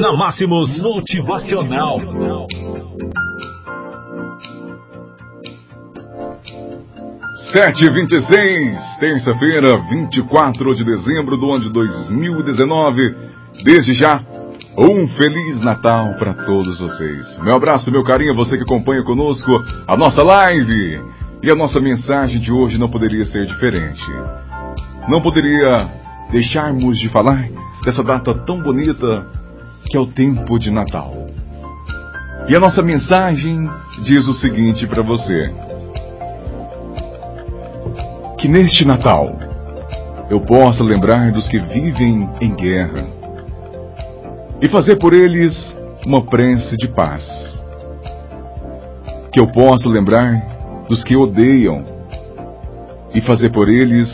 Na 0.00 0.12
Máximos 0.12 0.80
Motivacional. 0.80 1.98
Sete 7.52 7.84
e 7.84 7.92
vinte 7.92 8.14
terça-feira, 9.00 9.76
24 9.90 10.74
de 10.76 10.84
dezembro 10.84 11.36
do 11.36 11.50
ano 11.50 11.64
de 11.64 11.72
2019. 11.72 13.16
Desde 13.64 13.92
já, 13.94 14.22
um 14.78 15.08
Feliz 15.16 15.60
Natal 15.62 16.14
para 16.16 16.32
todos 16.44 16.78
vocês. 16.78 17.36
Meu 17.40 17.56
abraço, 17.56 17.90
meu 17.90 18.04
carinho 18.04 18.36
você 18.36 18.56
que 18.56 18.62
acompanha 18.62 19.02
conosco 19.02 19.50
a 19.84 19.96
nossa 19.96 20.24
live. 20.24 21.02
E 21.42 21.52
a 21.52 21.56
nossa 21.56 21.80
mensagem 21.80 22.40
de 22.40 22.52
hoje 22.52 22.78
não 22.78 22.88
poderia 22.88 23.24
ser 23.24 23.46
diferente. 23.46 24.02
Não 25.08 25.20
poderia 25.20 25.72
deixarmos 26.30 26.98
de 27.00 27.08
falar 27.08 27.48
dessa 27.84 28.04
data 28.04 28.32
tão 28.44 28.60
bonita 28.62 29.37
que 29.86 29.96
é 29.96 30.00
o 30.00 30.06
tempo 30.06 30.58
de 30.58 30.70
Natal. 30.70 31.14
E 32.48 32.56
a 32.56 32.60
nossa 32.60 32.82
mensagem 32.82 33.68
diz 34.02 34.26
o 34.26 34.32
seguinte 34.32 34.86
para 34.86 35.02
você: 35.02 35.52
que 38.38 38.48
neste 38.48 38.86
Natal 38.86 39.36
eu 40.30 40.40
possa 40.40 40.84
lembrar 40.84 41.32
dos 41.32 41.48
que 41.48 41.58
vivem 41.58 42.28
em 42.40 42.54
guerra 42.54 43.06
e 44.62 44.68
fazer 44.68 44.96
por 44.96 45.12
eles 45.12 45.52
uma 46.06 46.24
prece 46.24 46.76
de 46.76 46.88
paz. 46.88 47.24
Que 49.32 49.40
eu 49.40 49.46
possa 49.48 49.88
lembrar 49.88 50.84
dos 50.88 51.02
que 51.02 51.16
odeiam 51.16 51.84
e 53.12 53.20
fazer 53.20 53.50
por 53.50 53.68
eles 53.68 54.08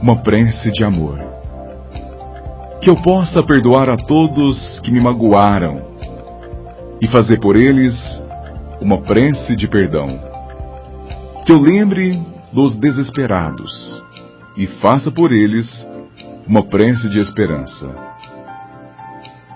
uma 0.00 0.16
prece 0.22 0.72
de 0.72 0.84
amor. 0.84 1.31
Que 2.82 2.90
eu 2.90 2.96
possa 2.96 3.44
perdoar 3.44 3.88
a 3.88 3.96
todos 3.96 4.80
que 4.80 4.90
me 4.90 5.00
magoaram 5.00 5.86
e 7.00 7.06
fazer 7.06 7.38
por 7.38 7.56
eles 7.56 7.94
uma 8.80 9.00
prece 9.02 9.54
de 9.54 9.68
perdão. 9.68 10.18
Que 11.46 11.52
eu 11.52 11.60
lembre 11.60 12.20
dos 12.52 12.74
desesperados 12.74 14.02
e 14.56 14.66
faça 14.66 15.12
por 15.12 15.30
eles 15.30 15.68
uma 16.44 16.64
prece 16.64 17.08
de 17.08 17.20
esperança. 17.20 17.88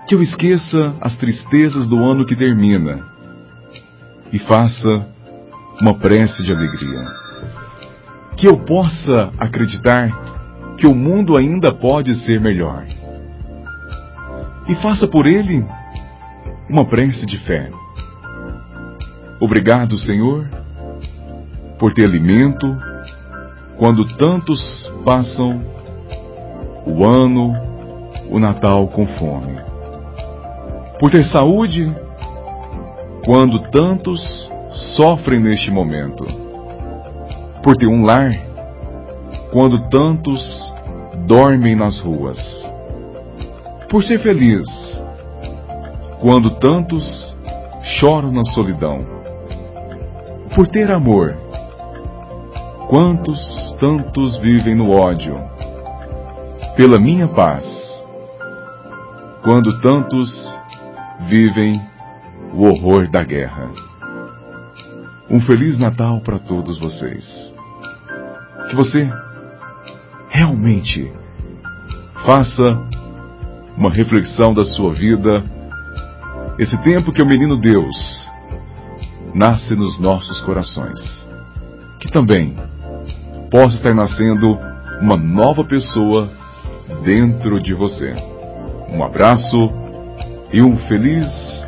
Que 0.07 0.15
eu 0.15 0.23
esqueça 0.23 0.95
as 1.01 1.17
tristezas 1.17 1.85
do 1.89 2.05
ano 2.05 2.25
que 2.25 2.37
termina 2.37 3.01
e 4.33 4.39
faça 4.39 5.05
uma 5.81 5.95
prece 5.95 6.45
de 6.45 6.53
alegria. 6.53 7.05
Que 8.37 8.47
eu 8.47 8.57
possa 8.57 9.33
acreditar 9.37 10.77
que 10.79 10.87
o 10.87 10.95
mundo 10.95 11.37
ainda 11.37 11.75
pode 11.75 12.15
ser 12.25 12.41
melhor 12.41 12.87
e 14.69 14.75
faça 14.77 15.06
por 15.06 15.27
ele 15.27 15.64
uma 16.69 16.84
prece 16.84 17.25
de 17.27 17.39
fé. 17.39 17.70
Obrigado, 19.41 19.97
Senhor, 19.98 20.48
por 21.78 21.92
ter 21.92 22.05
alimento 22.05 22.67
quando 23.77 24.06
tantos 24.17 24.91
passam 25.05 25.62
o 26.87 27.05
ano, 27.05 27.53
o 28.31 28.39
Natal 28.39 28.89
com 28.89 29.06
fome. 29.06 29.56
Por 30.98 31.11
ter 31.11 31.25
saúde 31.25 31.92
quando 33.25 33.61
tantos 33.70 34.50
sofrem 34.97 35.41
neste 35.41 35.70
momento. 35.70 36.25
Por 37.62 37.77
ter 37.77 37.87
um 37.87 38.05
lar 38.05 38.33
quando 39.53 39.89
tantos 39.91 40.72
dormem 41.27 41.77
nas 41.77 41.98
ruas. 42.00 42.39
Por 43.89 44.03
ser 44.03 44.20
feliz 44.20 44.67
quando 46.20 46.51
tantos 46.59 47.37
choram 47.98 48.33
na 48.33 48.45
solidão. 48.45 49.05
Por 50.55 50.67
ter 50.69 50.91
amor 50.91 51.47
Quantos 52.88 53.41
tantos 53.81 54.38
vivem 54.38 54.77
no 54.77 54.93
ódio? 54.93 55.34
Pela 56.77 57.00
minha 57.00 57.27
paz. 57.27 57.65
Quando 59.43 59.81
tantos 59.81 60.31
vivem 61.28 61.81
o 62.55 62.65
horror 62.65 63.11
da 63.11 63.25
guerra. 63.25 63.69
Um 65.28 65.41
feliz 65.41 65.77
Natal 65.77 66.21
para 66.21 66.38
todos 66.38 66.78
vocês. 66.78 67.53
Que 68.71 68.77
você 68.77 69.11
realmente 70.31 71.12
faça 72.25 72.88
uma 73.76 73.92
reflexão 73.92 74.54
da 74.54 74.64
sua 74.64 74.92
vida. 74.92 75.44
Esse 76.59 76.76
tempo 76.82 77.12
que 77.12 77.22
o 77.22 77.26
menino 77.26 77.56
Deus 77.56 78.26
nasce 79.34 79.75
nos 79.76 79.98
nossos 79.98 80.41
corações. 80.41 80.98
Que 82.00 82.10
também 82.10 82.54
possa 83.50 83.76
estar 83.76 83.94
nascendo 83.94 84.59
uma 85.00 85.16
nova 85.16 85.62
pessoa 85.64 86.31
dentro 87.03 87.60
de 87.60 87.75
você. 87.75 88.14
Um 88.88 89.04
abraço 89.04 89.56
e 90.53 90.62
um 90.62 90.78
feliz 90.88 91.26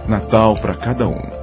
Natal 0.09 0.57
para 0.57 0.75
cada 0.75 1.07
um. 1.07 1.38